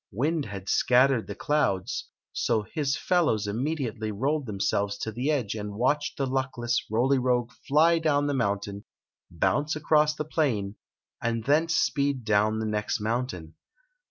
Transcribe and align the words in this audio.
Wind 0.11 0.45
had 0.45 0.67
scattered 0.67 1.27
the 1.27 1.35
clouds, 1.35 2.09
so 2.33 2.63
his 2.63 2.97
fellows 2.97 3.45
imme 3.45 3.77
diately 3.77 4.11
rolled 4.11 4.47
themselves 4.47 4.97
to 4.97 5.11
the 5.11 5.29
edge 5.29 5.53
and 5.53 5.75
watched 5.75 6.17
the 6.17 6.25
luckless 6.25 6.83
Roly 6.89 7.19
Rogue 7.19 7.51
fly 7.67 7.99
down 7.99 8.25
the 8.25 8.33
mountain, 8.33 8.83
bounce 9.29 9.75
across 9.75 10.15
the 10.15 10.25
plain, 10.25 10.75
and 11.21 11.43
thence 11.43 11.77
speed 11.77 12.23
down 12.23 12.57
die 12.59 12.65
next 12.65 12.99
mountain. 12.99 13.53